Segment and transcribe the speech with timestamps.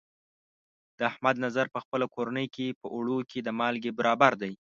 [0.97, 4.53] د احمد نظر په خپله کورنۍ کې، په اوړو کې د مالګې برابر دی.